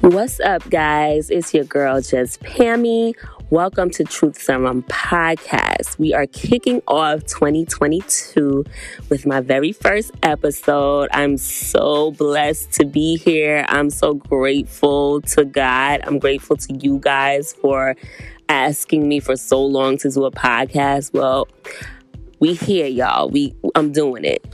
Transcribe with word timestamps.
What's 0.00 0.40
up, 0.40 0.66
guys? 0.70 1.28
It's 1.28 1.52
your 1.52 1.64
girl, 1.64 2.00
Just 2.00 2.40
Pammy. 2.40 3.12
Welcome 3.50 3.90
to 3.90 4.04
Truth 4.04 4.40
Serum 4.40 4.82
Podcast. 4.84 5.98
We 5.98 6.14
are 6.14 6.26
kicking 6.26 6.80
off 6.88 7.26
2022 7.26 8.64
with 9.10 9.26
my 9.26 9.42
very 9.42 9.72
first 9.72 10.12
episode. 10.22 11.10
I'm 11.12 11.36
so 11.36 12.12
blessed 12.12 12.72
to 12.72 12.86
be 12.86 13.18
here. 13.18 13.66
I'm 13.68 13.90
so 13.90 14.14
grateful 14.14 15.20
to 15.20 15.44
God. 15.44 16.00
I'm 16.04 16.18
grateful 16.18 16.56
to 16.56 16.74
you 16.76 16.98
guys 16.98 17.52
for 17.52 17.94
asking 18.48 19.06
me 19.06 19.20
for 19.20 19.36
so 19.36 19.62
long 19.62 19.98
to 19.98 20.10
do 20.10 20.24
a 20.24 20.30
podcast. 20.30 21.12
Well, 21.12 21.46
we 22.38 22.54
here, 22.54 22.86
y'all. 22.86 23.28
We 23.28 23.54
I'm 23.74 23.92
doing 23.92 24.24
it. 24.24 24.46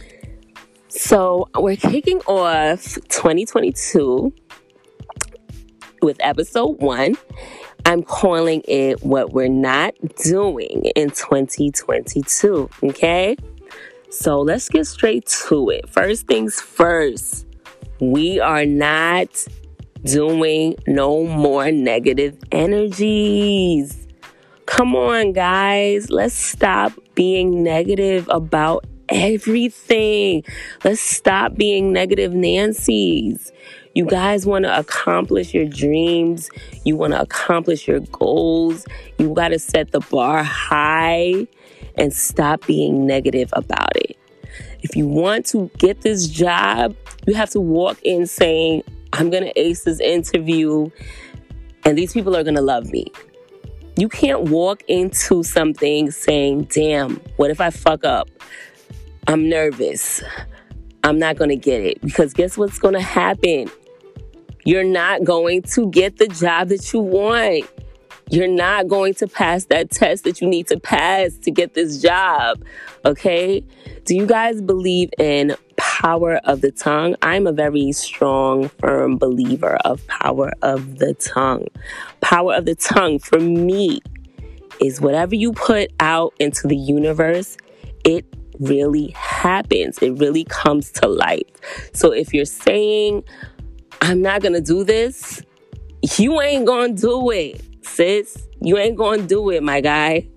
So, 0.88 1.48
we're 1.54 1.76
kicking 1.76 2.20
off 2.22 2.94
2022 3.10 4.32
with 6.02 6.16
episode 6.20 6.80
one. 6.80 7.16
I'm 7.84 8.02
calling 8.02 8.62
it 8.66 9.02
What 9.04 9.32
We're 9.32 9.48
Not 9.48 9.94
Doing 10.24 10.86
in 10.96 11.10
2022. 11.10 12.68
Okay? 12.82 13.36
So 14.10 14.40
let's 14.40 14.68
get 14.68 14.86
straight 14.86 15.26
to 15.48 15.70
it. 15.70 15.88
First 15.88 16.26
things 16.26 16.60
first, 16.60 17.46
we 18.00 18.40
are 18.40 18.66
not 18.66 19.46
doing 20.04 20.76
no 20.86 21.24
more 21.24 21.70
negative 21.70 22.38
energies. 22.52 24.06
Come 24.66 24.96
on, 24.96 25.32
guys. 25.32 26.10
Let's 26.10 26.34
stop 26.34 26.92
being 27.14 27.62
negative 27.62 28.28
about 28.30 28.84
everything. 29.08 30.42
Let's 30.84 31.00
stop 31.00 31.54
being 31.56 31.92
negative 31.92 32.32
Nancy's. 32.32 33.52
You 33.96 34.04
guys 34.04 34.44
want 34.44 34.66
to 34.66 34.78
accomplish 34.78 35.54
your 35.54 35.64
dreams. 35.64 36.50
You 36.84 36.96
want 36.96 37.14
to 37.14 37.20
accomplish 37.22 37.88
your 37.88 38.00
goals. 38.00 38.84
You 39.16 39.32
got 39.32 39.48
to 39.48 39.58
set 39.58 39.92
the 39.92 40.00
bar 40.00 40.42
high 40.42 41.46
and 41.96 42.12
stop 42.12 42.66
being 42.66 43.06
negative 43.06 43.48
about 43.54 43.96
it. 43.96 44.18
If 44.82 44.96
you 44.96 45.06
want 45.08 45.46
to 45.46 45.70
get 45.78 46.02
this 46.02 46.28
job, 46.28 46.94
you 47.26 47.34
have 47.36 47.48
to 47.52 47.60
walk 47.60 47.96
in 48.02 48.26
saying, 48.26 48.82
I'm 49.14 49.30
going 49.30 49.44
to 49.44 49.58
ace 49.58 49.84
this 49.84 49.98
interview 50.00 50.90
and 51.86 51.96
these 51.96 52.12
people 52.12 52.36
are 52.36 52.44
going 52.44 52.56
to 52.56 52.60
love 52.60 52.90
me. 52.92 53.10
You 53.96 54.10
can't 54.10 54.50
walk 54.50 54.82
into 54.88 55.42
something 55.42 56.10
saying, 56.10 56.64
damn, 56.64 57.16
what 57.36 57.50
if 57.50 57.62
I 57.62 57.70
fuck 57.70 58.04
up? 58.04 58.28
I'm 59.26 59.48
nervous. 59.48 60.22
I'm 61.02 61.18
not 61.18 61.36
going 61.36 61.48
to 61.48 61.56
get 61.56 61.80
it. 61.80 62.02
Because 62.02 62.34
guess 62.34 62.58
what's 62.58 62.78
going 62.78 62.92
to 62.92 63.00
happen? 63.00 63.70
You're 64.66 64.82
not 64.82 65.22
going 65.22 65.62
to 65.62 65.88
get 65.90 66.16
the 66.18 66.26
job 66.26 66.70
that 66.70 66.92
you 66.92 66.98
want. 66.98 67.64
You're 68.30 68.48
not 68.48 68.88
going 68.88 69.14
to 69.14 69.28
pass 69.28 69.66
that 69.66 69.92
test 69.92 70.24
that 70.24 70.40
you 70.40 70.48
need 70.48 70.66
to 70.66 70.80
pass 70.80 71.38
to 71.44 71.52
get 71.52 71.74
this 71.74 72.02
job. 72.02 72.60
Okay? 73.04 73.64
Do 74.04 74.16
you 74.16 74.26
guys 74.26 74.60
believe 74.60 75.10
in 75.18 75.54
power 75.76 76.40
of 76.42 76.62
the 76.62 76.72
tongue? 76.72 77.14
I'm 77.22 77.46
a 77.46 77.52
very 77.52 77.92
strong, 77.92 78.68
firm 78.80 79.18
believer 79.18 79.76
of 79.84 80.04
power 80.08 80.50
of 80.62 80.98
the 80.98 81.14
tongue. 81.14 81.68
Power 82.20 82.54
of 82.54 82.64
the 82.64 82.74
tongue 82.74 83.20
for 83.20 83.38
me 83.38 84.00
is 84.80 85.00
whatever 85.00 85.36
you 85.36 85.52
put 85.52 85.92
out 86.00 86.34
into 86.40 86.66
the 86.66 86.76
universe, 86.76 87.56
it 88.04 88.26
really 88.58 89.08
happens. 89.10 89.98
It 89.98 90.18
really 90.18 90.42
comes 90.42 90.90
to 90.92 91.06
life. 91.06 91.44
So 91.92 92.10
if 92.10 92.34
you're 92.34 92.44
saying, 92.44 93.22
I'm 94.00 94.22
not 94.22 94.42
gonna 94.42 94.60
do 94.60 94.84
this, 94.84 95.42
you 96.18 96.40
ain't 96.40 96.66
gonna 96.66 96.92
do 96.92 97.30
it, 97.30 97.60
sis. 97.82 98.46
You 98.60 98.78
ain't 98.78 98.96
gonna 98.96 99.22
do 99.22 99.50
it, 99.50 99.62
my 99.62 99.80
guy. 99.80 100.28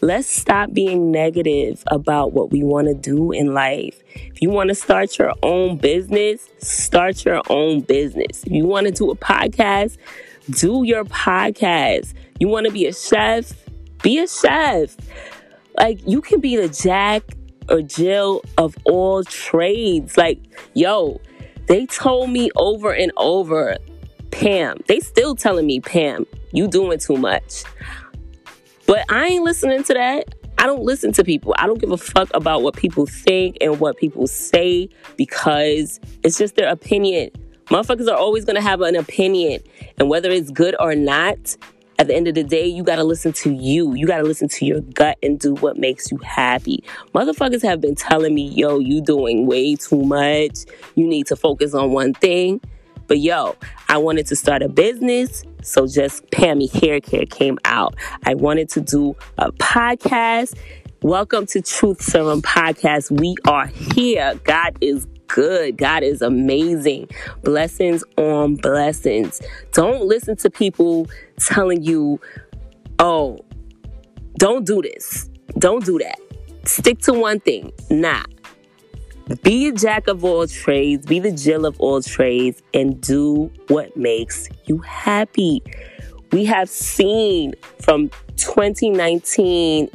Let's 0.00 0.28
stop 0.28 0.72
being 0.72 1.12
negative 1.12 1.82
about 1.86 2.32
what 2.32 2.50
we 2.50 2.64
wanna 2.64 2.94
do 2.94 3.30
in 3.30 3.54
life. 3.54 4.02
If 4.14 4.42
you 4.42 4.50
wanna 4.50 4.74
start 4.74 5.18
your 5.18 5.32
own 5.42 5.76
business, 5.76 6.48
start 6.58 7.24
your 7.24 7.40
own 7.48 7.80
business. 7.82 8.42
If 8.44 8.52
you 8.52 8.66
wanna 8.66 8.90
do 8.90 9.10
a 9.10 9.16
podcast, 9.16 9.96
do 10.50 10.82
your 10.84 11.04
podcast. 11.04 12.14
You 12.40 12.48
wanna 12.48 12.70
be 12.70 12.86
a 12.86 12.92
chef, 12.92 13.52
be 14.02 14.18
a 14.18 14.26
chef. 14.26 14.96
Like, 15.78 16.00
you 16.06 16.20
can 16.20 16.40
be 16.40 16.56
the 16.56 16.68
Jack 16.68 17.22
or 17.68 17.82
Jill 17.82 18.42
of 18.58 18.76
all 18.84 19.22
trades. 19.24 20.16
Like, 20.16 20.40
yo, 20.74 21.20
they 21.72 21.86
told 21.86 22.28
me 22.28 22.50
over 22.54 22.92
and 22.92 23.10
over, 23.16 23.78
Pam, 24.30 24.76
they 24.88 25.00
still 25.00 25.34
telling 25.34 25.64
me, 25.64 25.80
Pam, 25.80 26.26
you 26.52 26.68
doing 26.68 26.98
too 26.98 27.16
much. 27.16 27.64
But 28.86 29.10
I 29.10 29.28
ain't 29.28 29.42
listening 29.42 29.82
to 29.84 29.94
that. 29.94 30.34
I 30.58 30.66
don't 30.66 30.82
listen 30.82 31.12
to 31.14 31.24
people. 31.24 31.54
I 31.58 31.66
don't 31.66 31.80
give 31.80 31.90
a 31.90 31.96
fuck 31.96 32.28
about 32.34 32.60
what 32.62 32.76
people 32.76 33.06
think 33.06 33.56
and 33.62 33.80
what 33.80 33.96
people 33.96 34.26
say 34.26 34.90
because 35.16 35.98
it's 36.22 36.36
just 36.36 36.56
their 36.56 36.68
opinion. 36.68 37.30
Motherfuckers 37.68 38.06
are 38.06 38.18
always 38.18 38.44
gonna 38.44 38.60
have 38.60 38.82
an 38.82 38.94
opinion. 38.94 39.62
And 39.96 40.10
whether 40.10 40.30
it's 40.30 40.50
good 40.50 40.76
or 40.78 40.94
not, 40.94 41.56
at 42.02 42.08
the 42.08 42.16
end 42.16 42.26
of 42.26 42.34
the 42.34 42.42
day, 42.42 42.66
you 42.66 42.82
got 42.82 42.96
to 42.96 43.04
listen 43.04 43.32
to 43.32 43.52
you. 43.52 43.94
You 43.94 44.08
got 44.08 44.16
to 44.16 44.24
listen 44.24 44.48
to 44.48 44.66
your 44.66 44.80
gut 44.80 45.16
and 45.22 45.38
do 45.38 45.54
what 45.54 45.76
makes 45.76 46.10
you 46.10 46.18
happy. 46.18 46.82
Motherfuckers 47.14 47.62
have 47.62 47.80
been 47.80 47.94
telling 47.94 48.34
me, 48.34 48.48
yo, 48.48 48.80
you 48.80 49.00
doing 49.00 49.46
way 49.46 49.76
too 49.76 50.02
much. 50.02 50.64
You 50.96 51.06
need 51.06 51.28
to 51.28 51.36
focus 51.36 51.74
on 51.74 51.92
one 51.92 52.12
thing. 52.12 52.60
But 53.06 53.20
yo, 53.20 53.54
I 53.88 53.98
wanted 53.98 54.26
to 54.26 54.36
start 54.36 54.62
a 54.62 54.68
business. 54.68 55.44
So 55.62 55.86
just 55.86 56.28
Pammy 56.32 56.68
Hair 56.72 57.02
Care 57.02 57.24
came 57.24 57.56
out. 57.64 57.94
I 58.24 58.34
wanted 58.34 58.68
to 58.70 58.80
do 58.80 59.14
a 59.38 59.52
podcast. 59.52 60.58
Welcome 61.02 61.46
to 61.46 61.62
Truth 61.62 62.02
Serum 62.02 62.42
Podcast. 62.42 63.12
We 63.12 63.36
are 63.46 63.66
here. 63.66 64.34
God 64.42 64.76
is 64.80 65.06
good. 65.32 65.78
God 65.78 66.02
is 66.02 66.22
amazing. 66.22 67.08
Blessings 67.42 68.04
on 68.16 68.56
blessings. 68.56 69.40
Don't 69.72 70.04
listen 70.04 70.36
to 70.36 70.50
people 70.50 71.08
telling 71.40 71.82
you, 71.82 72.20
oh, 72.98 73.38
don't 74.38 74.66
do 74.66 74.82
this. 74.82 75.30
Don't 75.58 75.84
do 75.84 75.98
that. 75.98 76.18
Stick 76.64 76.98
to 77.00 77.12
one 77.12 77.40
thing. 77.40 77.72
Nah. 77.90 78.24
Be 79.42 79.68
a 79.68 79.72
jack 79.72 80.08
of 80.08 80.24
all 80.24 80.46
trades, 80.46 81.06
be 81.06 81.18
the 81.18 81.32
Jill 81.32 81.64
of 81.64 81.80
all 81.80 82.02
trades, 82.02 82.60
and 82.74 83.00
do 83.00 83.50
what 83.68 83.96
makes 83.96 84.48
you 84.66 84.78
happy. 84.78 85.62
We 86.32 86.44
have 86.46 86.68
seen 86.68 87.54
from 87.80 88.10
2019 88.36 89.88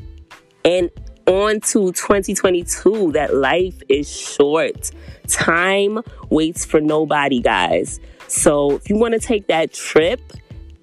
and 0.66 0.90
on 1.27 1.59
to 1.59 1.91
2022 1.91 3.11
that 3.11 3.35
life 3.35 3.79
is 3.89 4.09
short. 4.09 4.91
Time 5.27 5.99
waits 6.29 6.65
for 6.65 6.81
nobody, 6.81 7.41
guys. 7.41 7.99
So 8.27 8.75
if 8.75 8.89
you 8.89 8.97
want 8.97 9.13
to 9.13 9.19
take 9.19 9.47
that 9.47 9.73
trip, 9.73 10.21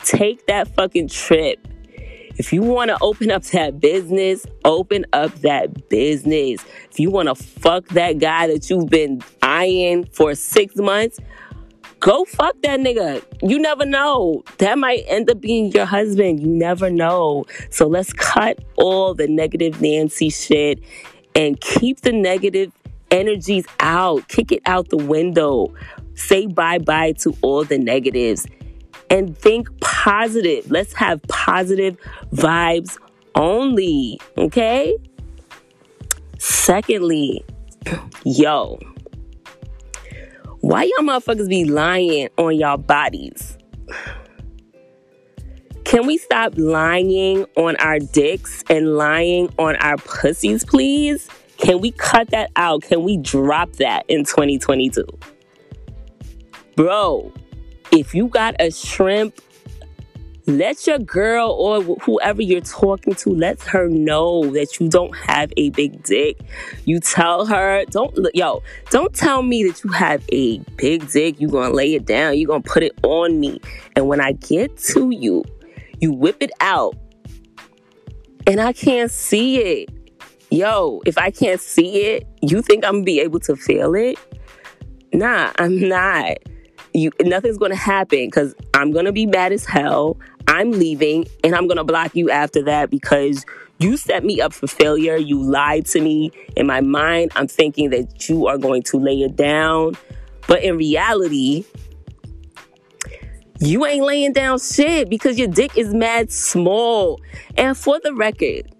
take 0.00 0.46
that 0.46 0.68
fucking 0.74 1.08
trip. 1.08 1.66
If 2.36 2.52
you 2.52 2.62
want 2.62 2.88
to 2.88 2.98
open 3.00 3.30
up 3.30 3.44
that 3.44 3.80
business, 3.80 4.44
open 4.64 5.06
up 5.12 5.32
that 5.36 5.88
business. 5.88 6.64
If 6.90 6.98
you 6.98 7.10
want 7.10 7.28
to 7.28 7.34
fuck 7.36 7.86
that 7.88 8.18
guy 8.18 8.48
that 8.48 8.68
you've 8.68 8.88
been 8.88 9.22
eyeing 9.40 10.04
for 10.06 10.34
six 10.34 10.74
months, 10.76 11.20
go 12.04 12.22
fuck 12.26 12.54
that 12.60 12.78
nigga. 12.80 13.24
You 13.40 13.58
never 13.58 13.86
know. 13.86 14.44
That 14.58 14.78
might 14.78 15.04
end 15.06 15.30
up 15.30 15.40
being 15.40 15.72
your 15.72 15.86
husband. 15.86 16.38
You 16.38 16.48
never 16.48 16.90
know. 16.90 17.46
So 17.70 17.86
let's 17.86 18.12
cut 18.12 18.62
all 18.76 19.14
the 19.14 19.26
negative 19.26 19.80
Nancy 19.80 20.28
shit 20.28 20.80
and 21.34 21.58
keep 21.62 22.02
the 22.02 22.12
negative 22.12 22.72
energies 23.10 23.64
out. 23.80 24.28
Kick 24.28 24.52
it 24.52 24.60
out 24.66 24.90
the 24.90 24.98
window. 24.98 25.74
Say 26.14 26.46
bye 26.46 26.78
bye 26.78 27.12
to 27.22 27.34
all 27.40 27.64
the 27.64 27.78
negatives 27.78 28.46
and 29.08 29.36
think 29.36 29.68
positive. 29.80 30.70
Let's 30.70 30.92
have 30.92 31.22
positive 31.22 31.96
vibes 32.34 32.98
only. 33.34 34.20
Okay? 34.36 34.94
Secondly, 36.38 37.42
yo, 38.24 38.78
why 40.64 40.84
y'all 40.84 41.04
motherfuckers 41.04 41.46
be 41.46 41.66
lying 41.66 42.30
on 42.38 42.56
y'all 42.56 42.78
bodies? 42.78 43.58
Can 45.84 46.06
we 46.06 46.16
stop 46.16 46.54
lying 46.56 47.44
on 47.56 47.76
our 47.76 47.98
dicks 47.98 48.64
and 48.70 48.96
lying 48.96 49.52
on 49.58 49.76
our 49.76 49.98
pussies, 49.98 50.64
please? 50.64 51.28
Can 51.58 51.82
we 51.82 51.90
cut 51.90 52.30
that 52.30 52.50
out? 52.56 52.80
Can 52.80 53.02
we 53.02 53.18
drop 53.18 53.74
that 53.74 54.06
in 54.08 54.24
2022? 54.24 55.04
Bro, 56.76 57.30
if 57.92 58.14
you 58.14 58.28
got 58.28 58.56
a 58.58 58.70
shrimp 58.70 59.38
let 60.46 60.86
your 60.86 60.98
girl 60.98 61.50
or 61.50 61.82
whoever 61.82 62.42
you're 62.42 62.60
talking 62.60 63.14
to 63.14 63.30
let 63.30 63.60
her 63.62 63.88
know 63.88 64.44
that 64.52 64.78
you 64.78 64.88
don't 64.88 65.16
have 65.16 65.52
a 65.56 65.70
big 65.70 66.02
dick. 66.02 66.38
You 66.84 67.00
tell 67.00 67.46
her 67.46 67.84
don't 67.86 68.16
yo 68.34 68.62
don't 68.90 69.14
tell 69.14 69.42
me 69.42 69.64
that 69.64 69.82
you 69.82 69.90
have 69.90 70.22
a 70.32 70.58
big 70.76 71.08
dick. 71.10 71.40
You're 71.40 71.50
gonna 71.50 71.74
lay 71.74 71.94
it 71.94 72.04
down. 72.04 72.36
You're 72.36 72.48
gonna 72.48 72.62
put 72.62 72.82
it 72.82 72.92
on 73.02 73.40
me. 73.40 73.60
And 73.96 74.06
when 74.08 74.20
i 74.20 74.32
get 74.32 74.76
to 74.78 75.10
you 75.10 75.44
you 76.00 76.12
whip 76.12 76.36
it 76.40 76.50
out. 76.60 76.94
And 78.46 78.60
i 78.60 78.72
can't 78.72 79.10
see 79.10 79.58
it. 79.58 79.88
Yo 80.50 81.00
if 81.06 81.16
i 81.16 81.30
can't 81.30 81.60
see 81.60 82.02
it 82.02 82.26
you 82.42 82.60
think 82.60 82.84
i'm 82.84 82.96
gonna 82.96 83.04
be 83.04 83.20
able 83.20 83.40
to 83.40 83.56
feel 83.56 83.94
it? 83.94 84.18
Nah 85.12 85.52
i'm 85.58 85.88
not 85.88 86.36
you 86.94 87.10
nothing's 87.20 87.58
gonna 87.58 87.74
happen 87.74 88.26
because 88.26 88.54
i'm 88.72 88.92
gonna 88.92 89.12
be 89.12 89.26
mad 89.26 89.52
as 89.52 89.64
hell 89.64 90.16
I'm 90.46 90.72
leaving 90.72 91.26
and 91.42 91.54
I'm 91.54 91.66
to 91.68 91.84
block 91.84 92.14
you 92.14 92.30
after 92.30 92.62
that 92.64 92.90
because 92.90 93.44
you 93.78 93.96
set 93.96 94.24
me 94.24 94.40
up 94.40 94.52
for 94.52 94.66
failure. 94.66 95.16
You 95.16 95.42
lied 95.42 95.86
to 95.86 96.00
me. 96.00 96.30
In 96.56 96.66
my 96.66 96.80
mind, 96.80 97.32
I'm 97.34 97.48
thinking 97.48 97.90
that 97.90 98.28
you 98.28 98.46
are 98.46 98.58
going 98.58 98.82
to 98.84 98.98
lay 98.98 99.22
it 99.22 99.36
down. 99.36 99.94
But 100.46 100.62
in 100.62 100.76
reality, 100.76 101.64
you 103.58 103.86
ain't 103.86 104.04
laying 104.04 104.32
down 104.32 104.58
shit 104.58 105.08
because 105.08 105.38
your 105.38 105.48
dick 105.48 105.76
is 105.76 105.94
mad 105.94 106.30
small. 106.30 107.20
And 107.56 107.76
for 107.76 107.98
the 108.02 108.14
record, 108.14 108.70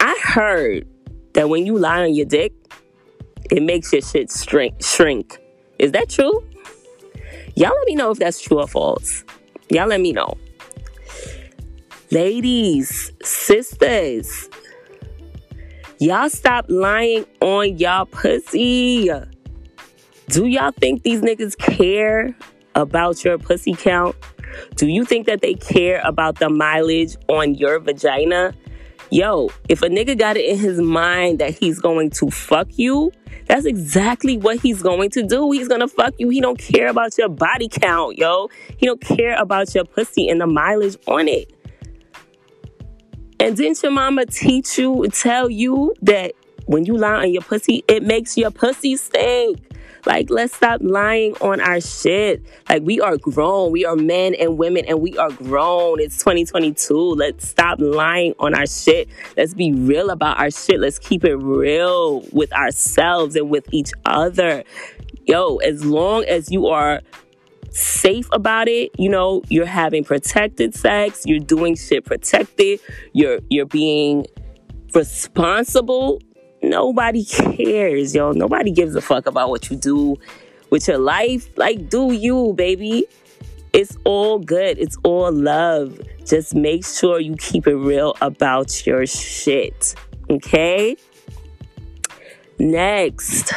I 0.00 0.18
heard 0.22 0.86
that 1.34 1.48
when 1.48 1.66
you 1.66 1.78
lie 1.78 2.02
on 2.02 2.14
your 2.14 2.26
dick, 2.26 2.52
it 3.50 3.62
makes 3.62 3.92
your 3.92 4.02
shit 4.02 4.30
shrink. 4.30 4.82
shrink. 4.82 5.38
Is 5.78 5.92
that 5.92 6.08
true? 6.08 6.44
Y'all 7.54 7.74
let 7.74 7.86
me 7.86 7.94
know 7.94 8.10
if 8.10 8.18
that's 8.18 8.40
true 8.40 8.60
or 8.60 8.68
false. 8.68 9.24
Y'all 9.70 9.88
let 9.88 10.00
me 10.00 10.12
know. 10.12 10.34
Ladies, 12.10 13.12
sisters, 13.22 14.48
y'all 15.98 16.30
stop 16.30 16.66
lying 16.68 17.26
on 17.40 17.78
y'all 17.78 18.06
pussy. 18.06 19.10
Do 20.28 20.46
y'all 20.46 20.72
think 20.72 21.02
these 21.02 21.20
niggas 21.20 21.56
care 21.56 22.36
about 22.74 23.24
your 23.24 23.38
pussy 23.38 23.74
count? 23.74 24.14
Do 24.76 24.86
you 24.86 25.04
think 25.04 25.26
that 25.26 25.40
they 25.40 25.54
care 25.54 26.00
about 26.04 26.38
the 26.38 26.48
mileage 26.48 27.16
on 27.28 27.54
your 27.54 27.78
vagina? 27.80 28.54
Yo, 29.10 29.48
if 29.68 29.82
a 29.82 29.88
nigga 29.88 30.18
got 30.18 30.36
it 30.36 30.44
in 30.44 30.58
his 30.58 30.80
mind 30.80 31.38
that 31.38 31.56
he's 31.56 31.78
going 31.78 32.10
to 32.10 32.30
fuck 32.30 32.66
you, 32.72 33.12
that's 33.46 33.64
exactly 33.64 34.36
what 34.36 34.58
he's 34.60 34.82
going 34.82 35.10
to 35.10 35.22
do. 35.22 35.52
He's 35.52 35.68
gonna 35.68 35.88
fuck 35.88 36.14
you. 36.18 36.28
He 36.28 36.40
don't 36.40 36.58
care 36.58 36.88
about 36.88 37.16
your 37.16 37.28
body 37.28 37.68
count, 37.68 38.18
yo. 38.18 38.48
He 38.76 38.86
don't 38.86 39.00
care 39.00 39.36
about 39.36 39.74
your 39.74 39.84
pussy 39.84 40.28
and 40.28 40.40
the 40.40 40.46
mileage 40.46 40.96
on 41.06 41.28
it. 41.28 41.52
And 43.38 43.56
didn't 43.56 43.82
your 43.82 43.92
mama 43.92 44.26
teach 44.26 44.78
you, 44.78 45.06
tell 45.12 45.48
you 45.48 45.94
that 46.02 46.32
when 46.64 46.84
you 46.84 46.96
lie 46.96 47.22
on 47.22 47.32
your 47.32 47.42
pussy, 47.42 47.84
it 47.86 48.02
makes 48.02 48.36
your 48.36 48.50
pussy 48.50 48.96
stink? 48.96 49.60
Like, 50.06 50.30
let's 50.30 50.54
stop 50.54 50.80
lying 50.82 51.34
on 51.40 51.60
our 51.60 51.80
shit. 51.80 52.46
Like, 52.68 52.82
we 52.82 53.00
are 53.00 53.16
grown. 53.16 53.72
We 53.72 53.84
are 53.84 53.96
men 53.96 54.34
and 54.34 54.56
women, 54.56 54.84
and 54.86 55.00
we 55.00 55.18
are 55.18 55.30
grown. 55.30 56.00
It's 56.00 56.16
2022. 56.18 56.96
Let's 56.96 57.48
stop 57.48 57.80
lying 57.80 58.34
on 58.38 58.54
our 58.54 58.66
shit. 58.66 59.08
Let's 59.36 59.52
be 59.52 59.72
real 59.72 60.10
about 60.10 60.38
our 60.38 60.50
shit. 60.52 60.78
Let's 60.78 61.00
keep 61.00 61.24
it 61.24 61.34
real 61.34 62.20
with 62.32 62.52
ourselves 62.52 63.34
and 63.34 63.50
with 63.50 63.66
each 63.72 63.90
other. 64.04 64.62
Yo, 65.26 65.56
as 65.56 65.84
long 65.84 66.24
as 66.24 66.52
you 66.52 66.68
are 66.68 67.00
safe 67.70 68.28
about 68.32 68.68
it, 68.68 68.92
you 68.98 69.08
know, 69.08 69.42
you're 69.48 69.66
having 69.66 70.04
protected 70.04 70.74
sex, 70.74 71.24
you're 71.26 71.40
doing 71.40 71.74
shit 71.74 72.04
protected, 72.04 72.78
you're 73.12 73.40
you're 73.50 73.66
being 73.66 74.24
responsible 74.94 76.20
nobody 76.70 77.24
cares, 77.24 78.14
yo. 78.14 78.32
Nobody 78.32 78.70
gives 78.70 78.94
a 78.94 79.00
fuck 79.00 79.26
about 79.26 79.50
what 79.50 79.70
you 79.70 79.76
do 79.76 80.16
with 80.70 80.88
your 80.88 80.98
life. 80.98 81.48
Like, 81.56 81.88
do 81.88 82.12
you, 82.12 82.52
baby. 82.54 83.06
It's 83.72 83.96
all 84.04 84.38
good. 84.38 84.78
It's 84.78 84.96
all 85.02 85.32
love. 85.32 86.00
Just 86.24 86.54
make 86.54 86.84
sure 86.84 87.20
you 87.20 87.36
keep 87.36 87.66
it 87.66 87.76
real 87.76 88.16
about 88.20 88.86
your 88.86 89.06
shit. 89.06 89.94
Okay? 90.30 90.96
Next. 92.58 93.52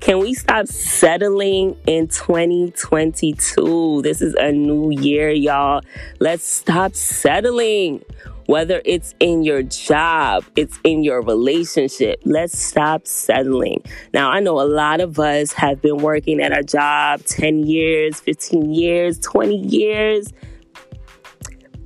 Can 0.00 0.18
we 0.18 0.34
stop 0.34 0.66
settling 0.66 1.78
in 1.86 2.08
2022? 2.08 4.02
This 4.02 4.20
is 4.20 4.34
a 4.34 4.52
new 4.52 4.90
year, 4.90 5.30
y'all. 5.30 5.80
Let's 6.20 6.44
stop 6.44 6.94
settling 6.94 8.04
whether 8.46 8.82
it's 8.84 9.14
in 9.20 9.42
your 9.42 9.62
job, 9.62 10.44
it's 10.56 10.78
in 10.84 11.02
your 11.02 11.22
relationship. 11.22 12.20
Let's 12.24 12.58
stop 12.58 13.06
settling. 13.06 13.82
Now, 14.12 14.30
I 14.30 14.40
know 14.40 14.60
a 14.60 14.68
lot 14.68 15.00
of 15.00 15.18
us 15.18 15.52
have 15.52 15.80
been 15.80 15.98
working 15.98 16.40
at 16.40 16.52
our 16.52 16.62
job 16.62 17.24
10 17.24 17.66
years, 17.66 18.20
15 18.20 18.72
years, 18.72 19.18
20 19.18 19.56
years, 19.56 20.32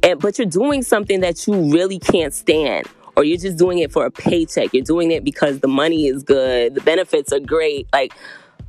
and, 0.02 0.18
but 0.20 0.38
you're 0.38 0.46
doing 0.46 0.82
something 0.82 1.20
that 1.20 1.46
you 1.46 1.72
really 1.72 1.98
can't 1.98 2.34
stand. 2.34 2.86
Or 3.16 3.24
you're 3.24 3.38
just 3.38 3.58
doing 3.58 3.78
it 3.78 3.90
for 3.90 4.06
a 4.06 4.12
paycheck. 4.12 4.72
You're 4.72 4.84
doing 4.84 5.10
it 5.10 5.24
because 5.24 5.58
the 5.58 5.66
money 5.66 6.06
is 6.06 6.22
good, 6.22 6.76
the 6.76 6.80
benefits 6.80 7.32
are 7.32 7.40
great. 7.40 7.88
Like, 7.92 8.14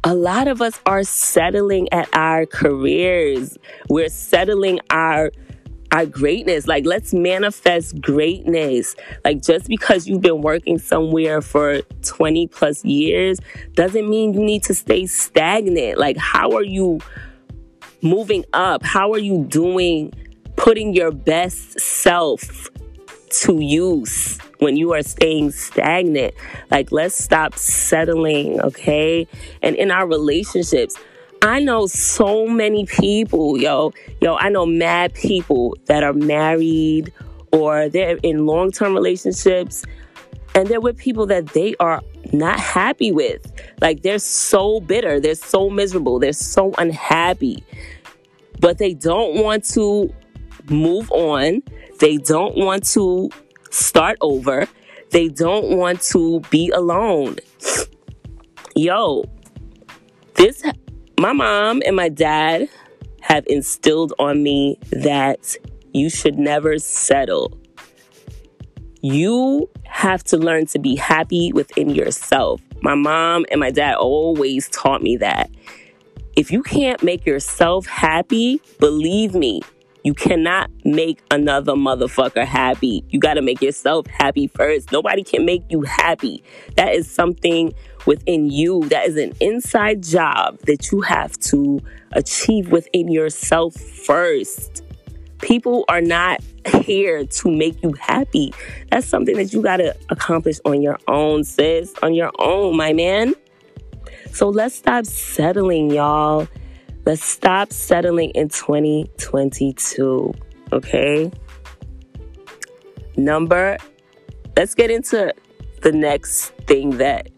a 0.04 0.16
lot 0.16 0.48
of 0.48 0.62
us 0.62 0.80
are 0.86 1.04
settling 1.04 1.88
at 1.92 2.10
our 2.14 2.46
careers. 2.46 3.58
We're 3.90 4.10
settling 4.10 4.80
our 4.90 5.32
our 5.92 6.06
greatness. 6.06 6.68
Like, 6.68 6.86
let's 6.86 7.14
manifest 7.14 8.00
greatness. 8.02 8.96
Like, 9.26 9.42
just 9.42 9.68
because 9.68 10.08
you've 10.08 10.22
been 10.22 10.42
working 10.42 10.78
somewhere 10.78 11.42
for 11.42 11.82
20 12.04 12.48
plus 12.48 12.86
years 12.86 13.40
doesn't 13.74 14.10
mean 14.10 14.34
you 14.34 14.42
need 14.42 14.64
to 14.64 14.74
stay 14.74 15.06
stagnant. 15.08 15.98
Like, 15.98 16.18
how 16.18 16.52
are 16.52 16.64
you 16.64 17.00
moving 18.02 18.46
up? 18.54 18.84
How 18.84 19.12
are 19.14 19.20
you 19.20 19.46
doing, 19.46 20.14
putting 20.56 20.94
your 20.94 21.12
best 21.12 21.80
self 21.80 22.70
to 23.32 23.60
use 23.60 24.38
when 24.60 24.78
you 24.78 24.94
are 24.94 25.04
staying 25.04 25.52
stagnant? 25.52 26.34
Like, 26.70 26.92
let's 26.92 27.16
stop 27.16 27.56
settling, 27.56 28.62
okay? 28.62 29.28
And 29.62 29.76
in 29.76 29.92
our 29.92 30.08
relationships, 30.08 30.96
I 31.42 31.62
know 31.62 31.88
so 31.88 32.46
many 32.48 32.86
people, 32.86 33.58
yo, 33.58 33.94
yo, 34.22 34.36
I 34.36 34.50
know 34.50 34.66
mad 34.66 35.14
people 35.14 35.78
that 35.86 36.04
are 36.04 36.14
married 36.14 37.14
or 37.54 37.88
they're 37.88 38.18
in 38.24 38.46
long 38.46 38.72
term 38.72 38.94
relationships 38.94 39.86
and 40.54 40.68
they're 40.68 40.82
with 40.82 40.98
people 40.98 41.26
that 41.28 41.48
they 41.48 41.76
are 41.80 42.02
not 42.34 42.60
happy 42.60 43.12
with. 43.12 43.52
Like 43.80 44.02
they're 44.02 44.20
so 44.20 44.82
bitter, 44.82 45.20
they're 45.20 45.36
so 45.36 45.70
miserable, 45.70 46.20
they're 46.20 46.34
so 46.34 46.74
unhappy, 46.78 47.64
but 48.60 48.78
they 48.78 48.94
don't 48.94 49.42
want 49.42 49.64
to 49.76 50.14
move 50.70 51.10
on, 51.12 51.62
they 52.00 52.18
don't 52.18 52.58
want 52.58 52.86
to 52.88 53.30
start 53.72 54.18
over, 54.20 54.68
they 55.12 55.30
don't 55.30 55.78
want 55.78 56.02
to 56.02 56.42
be 56.50 56.70
alone. 56.72 57.38
Yo, 58.76 59.24
this 60.36 60.64
my 61.20 61.34
mom 61.34 61.82
and 61.86 61.98
my 61.98 62.08
dad 62.08 62.70
have 63.20 63.46
instilled 63.48 64.14
on 64.20 64.42
me 64.42 64.78
that 64.92 65.58
you 65.94 66.10
should 66.10 66.40
never 66.40 66.80
settle. 66.80 67.58
You 69.02 69.70
have 69.84 70.24
to 70.26 70.38
learn 70.38 70.66
to 70.68 70.80
be 70.80 70.96
happy 70.96 71.52
within 71.52 71.90
yourself. 71.90 72.62
My 72.82 72.96
mom 72.96 73.46
and 73.52 73.60
my 73.60 73.70
dad 73.70 73.96
always 73.96 74.70
taught 74.70 75.02
me 75.02 75.18
that. 75.18 75.50
If 76.38 76.52
you 76.52 76.64
can't 76.64 77.04
make 77.04 77.26
yourself 77.26 77.86
happy, 77.86 78.62
believe 78.80 79.36
me, 79.36 79.60
you 80.06 80.14
cannot 80.14 80.72
make 80.86 81.22
another 81.32 81.74
motherfucker 81.74 82.46
happy. 82.46 83.04
You 83.10 83.20
got 83.20 83.34
to 83.34 83.42
make 83.42 83.62
yourself 83.62 84.08
happy 84.08 84.48
first. 84.48 84.94
Nobody 84.94 85.24
can 85.24 85.46
make 85.46 85.64
you 85.70 85.82
happy. 85.82 86.42
That 86.78 86.94
is 86.94 87.12
something 87.12 87.74
within 88.10 88.50
you. 88.50 88.82
That 88.90 89.06
is 89.08 89.18
an 89.18 89.34
inside 89.40 90.02
job 90.02 90.58
that 90.62 90.92
you 90.92 91.02
have 91.02 91.40
to 91.42 91.80
achieve 92.14 92.72
within 92.72 93.12
yourself 93.12 93.76
first. 93.76 94.84
People 95.44 95.86
are 95.88 96.02
not 96.02 96.42
here 96.82 97.24
to 97.24 97.52
make 97.52 97.82
you 97.84 97.94
happy. 97.94 98.52
That's 98.90 99.06
something 99.06 99.38
that 99.38 99.54
you 99.54 99.62
got 99.62 99.78
to 99.78 99.96
accomplish 100.10 100.58
on 100.66 100.82
your 100.82 100.98
own, 101.08 101.44
sis, 101.44 101.94
on 102.02 102.16
your 102.16 102.32
own, 102.40 102.76
my 102.76 102.94
man. 102.94 103.36
So 104.32 104.50
let's 104.50 104.74
stop 104.74 105.06
settling, 105.06 105.92
y'all. 105.92 106.48
Let's 107.06 107.24
stop 107.24 107.72
settling 107.72 108.32
in 108.32 108.50
2022, 108.50 110.34
okay? 110.74 111.32
Number, 113.18 113.78
let's 114.58 114.74
get 114.74 114.90
into 114.90 115.32
the 115.84 115.92
next 115.92 116.50
thing 116.66 116.98
that 116.98 117.30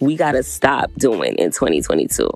we 0.00 0.16
got 0.16 0.32
to 0.32 0.42
stop 0.42 0.90
doing 0.94 1.34
in 1.36 1.50
2022. 1.50 2.28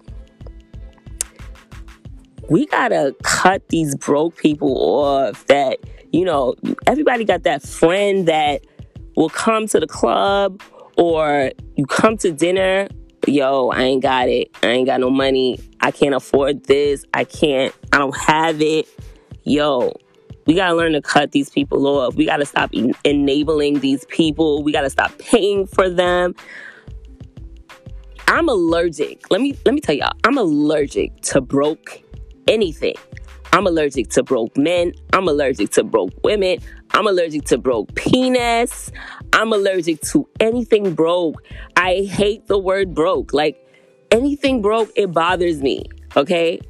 we 2.50 2.66
gotta 2.66 3.14
cut 3.22 3.66
these 3.68 3.94
broke 3.94 4.36
people 4.36 4.76
off 4.76 5.46
that, 5.46 5.78
you 6.12 6.24
know, 6.24 6.54
everybody 6.86 7.24
got 7.24 7.44
that 7.44 7.62
friend 7.62 8.26
that 8.26 8.62
will 9.16 9.30
come 9.30 9.68
to 9.68 9.78
the 9.78 9.86
club 9.86 10.60
or 10.96 11.52
you 11.76 11.86
come 11.86 12.18
to 12.18 12.32
dinner. 12.32 12.88
Yo, 13.26 13.68
I 13.68 13.82
ain't 13.82 14.02
got 14.02 14.28
it. 14.28 14.50
I 14.64 14.66
ain't 14.66 14.86
got 14.86 14.98
no 14.98 15.10
money. 15.10 15.60
I 15.80 15.92
can't 15.92 16.14
afford 16.14 16.64
this. 16.64 17.04
I 17.14 17.22
can't, 17.22 17.72
I 17.92 17.98
don't 17.98 18.16
have 18.16 18.60
it. 18.60 18.88
Yo, 19.44 19.92
we 20.46 20.54
got 20.54 20.70
to 20.70 20.74
learn 20.74 20.92
to 20.94 21.02
cut 21.02 21.30
these 21.30 21.50
people 21.50 21.86
off. 21.86 22.16
We 22.16 22.26
got 22.26 22.38
to 22.38 22.46
stop 22.46 22.70
en- 22.72 22.94
enabling 23.04 23.78
these 23.78 24.04
people. 24.06 24.64
We 24.64 24.72
got 24.72 24.82
to 24.82 24.90
stop 24.90 25.16
paying 25.18 25.68
for 25.68 25.88
them. 25.88 26.34
I'm 28.30 28.48
allergic. 28.48 29.28
Let 29.28 29.40
me 29.40 29.58
let 29.66 29.74
me 29.74 29.80
tell 29.80 29.96
y'all. 29.96 30.12
I'm 30.22 30.38
allergic 30.38 31.20
to 31.22 31.40
broke 31.40 32.00
anything. 32.46 32.94
I'm 33.52 33.66
allergic 33.66 34.08
to 34.10 34.22
broke 34.22 34.56
men. 34.56 34.92
I'm 35.12 35.26
allergic 35.26 35.70
to 35.70 35.82
broke 35.82 36.12
women. 36.22 36.58
I'm 36.92 37.08
allergic 37.08 37.44
to 37.46 37.58
broke 37.58 37.92
penis. 37.96 38.92
I'm 39.32 39.52
allergic 39.52 40.00
to 40.12 40.28
anything 40.38 40.94
broke. 40.94 41.42
I 41.74 42.08
hate 42.08 42.46
the 42.46 42.56
word 42.56 42.94
broke. 42.94 43.32
Like 43.32 43.58
anything 44.12 44.62
broke, 44.62 44.90
it 44.94 45.12
bothers 45.12 45.60
me. 45.60 45.86
Okay? 46.16 46.60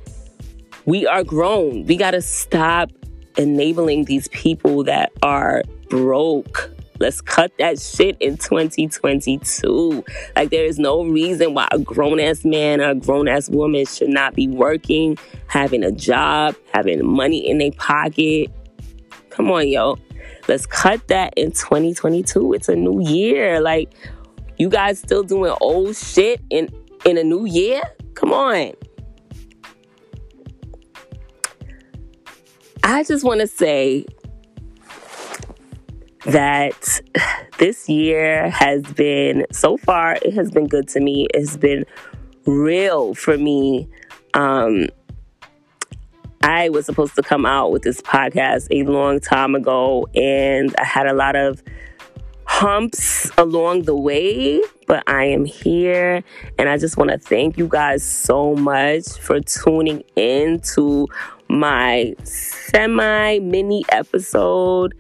We 0.87 1.07
are 1.07 1.23
grown. 1.23 1.85
We 1.85 1.99
got 1.99 2.13
to 2.13 2.23
stop 2.23 2.91
enabling 3.37 4.07
these 4.07 4.29
people 4.29 4.85
that 4.85 5.13
are 5.23 5.63
broke. 5.91 6.71
Let's 7.01 7.23
cut 7.23 7.51
that 7.59 7.81
shit 7.81 8.19
in 8.21 8.37
2022. 8.37 10.05
Like, 10.37 10.51
there 10.51 10.67
is 10.67 10.79
no 10.79 11.03
reason 11.03 11.55
why 11.55 11.67
a 11.73 11.79
grown 11.79 12.21
ass 12.21 12.45
man 12.45 12.83
or 12.83 12.91
a 12.91 12.95
grown 12.95 13.27
ass 13.27 13.49
woman 13.49 13.87
should 13.87 14.11
not 14.11 14.35
be 14.35 14.47
working, 14.49 15.17
having 15.47 15.83
a 15.83 15.91
job, 15.91 16.55
having 16.75 17.05
money 17.05 17.49
in 17.49 17.57
their 17.57 17.73
pocket. 17.73 18.51
Come 19.31 19.51
on, 19.51 19.67
yo. 19.69 19.99
Let's 20.47 20.67
cut 20.67 21.09
that 21.09 21.33
in 21.39 21.53
2022. 21.53 22.53
It's 22.53 22.69
a 22.69 22.77
new 22.77 23.01
year. 23.01 23.61
Like, 23.63 23.91
you 24.59 24.69
guys 24.69 24.99
still 24.99 25.23
doing 25.23 25.55
old 25.63 25.97
shit 25.97 26.43
in, 26.51 26.69
in 27.07 27.17
a 27.17 27.25
new 27.25 27.47
year? 27.47 27.81
Come 28.13 28.35
on. 28.35 28.73
I 32.83 33.05
just 33.05 33.25
want 33.25 33.41
to 33.41 33.47
say 33.47 34.05
that 36.27 37.01
this 37.59 37.89
year 37.89 38.51
has 38.51 38.83
been, 38.83 39.47
so 39.53 39.77
far, 39.77 40.17
it 40.23 40.35
has 40.35 40.51
been 40.51 40.67
good 40.67 40.89
to 40.89 41.01
me. 41.01 41.27
It's 41.33 41.57
been 41.57 41.85
real 42.47 43.15
for 43.15 43.37
me. 43.39 43.89
Um, 44.35 44.89
I 46.43 46.71
was 46.71 46.87
supposed 46.87 47.15
to 47.17 47.23
come 47.23 47.45
out 47.45 47.71
with 47.71 47.83
this 47.83 48.01
podcast 48.01 48.69
a 48.71 48.83
long 48.85 49.21
time 49.21 49.55
ago, 49.55 50.07
and 50.15 50.75
I 50.79 50.85
had 50.85 51.07
a 51.07 51.13
lot 51.13 51.37
of 51.37 51.63
humps 52.45 53.31
along 53.39 53.83
the 53.83 53.95
way, 53.95 54.61
but 54.87 55.03
I 55.07 55.25
am 55.27 55.45
here, 55.45 56.25
and 56.59 56.69
I 56.69 56.79
just 56.79 56.97
want 56.97 57.11
to 57.11 57.19
thank 57.19 57.59
you 57.59 57.69
guys 57.69 58.03
so 58.03 58.55
much 58.55 59.07
for 59.19 59.41
tuning 59.41 60.03
in 60.17 60.61
to 60.75 61.07
my 61.49 62.15
semi 62.25 63.39
mini 63.39 63.85
episode. 63.91 64.95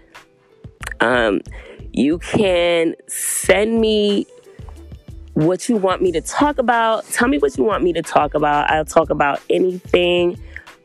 Um, 1.00 1.40
you 1.92 2.18
can 2.18 2.94
send 3.08 3.80
me 3.80 4.26
what 5.34 5.68
you 5.68 5.76
want 5.76 6.02
me 6.02 6.12
to 6.12 6.20
talk 6.20 6.58
about. 6.58 7.06
Tell 7.08 7.28
me 7.28 7.38
what 7.38 7.56
you 7.56 7.64
want 7.64 7.82
me 7.82 7.92
to 7.94 8.02
talk 8.02 8.34
about. 8.34 8.70
I'll 8.70 8.84
talk 8.84 9.10
about 9.10 9.40
anything. 9.48 10.38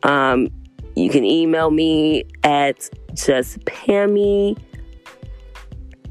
Um, 0.04 0.48
you 0.96 1.10
can 1.10 1.25
email 1.25 1.72
me 1.72 2.24
at 2.44 2.90
just 3.14 3.60
Pammy 3.66 4.58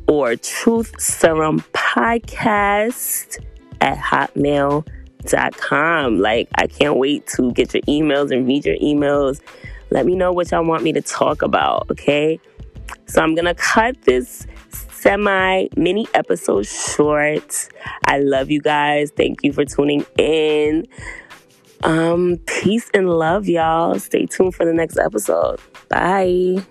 or 0.07 0.37
Truth 0.37 1.01
Serum 1.01 1.61
Podcast 1.73 3.39
at 3.81 3.97
hotmail.com. 3.99 4.85
Like, 6.19 6.49
I 6.57 6.67
can't 6.67 6.97
wait 6.97 7.27
to 7.29 7.53
get 7.53 7.73
your 7.73 7.83
emails 7.85 8.31
and 8.31 8.47
read 8.47 8.67
your 8.67 8.77
emails. 8.77 9.41
Let 9.91 10.07
me 10.07 10.15
know 10.17 10.33
what 10.33 10.51
y'all 10.51 10.65
want 10.65 10.83
me 10.83 10.93
to 10.93 11.01
talk 11.01 11.43
about, 11.43 11.91
okay? 11.91 12.41
So 13.07 13.23
I'm 13.23 13.35
going 13.35 13.45
to 13.47 13.55
cut 13.55 14.01
this 14.03 14.47
semi 14.91 15.67
mini 15.77 16.07
episode 16.15 16.67
short. 16.67 17.69
I 18.07 18.19
love 18.21 18.51
you 18.51 18.61
guys. 18.61 19.11
Thank 19.11 19.45
you 19.45 19.53
for 19.53 19.65
tuning 19.65 20.07
in. 20.19 20.87
Um, 21.83 22.39
peace 22.47 22.91
and 22.95 23.11
love, 23.11 23.47
y'all. 23.47 23.99
Stay 23.99 24.27
tuned 24.27 24.55
for 24.55 24.65
the 24.65 24.73
next 24.73 24.99
episode. 24.99 25.61
Bye. 25.89 26.65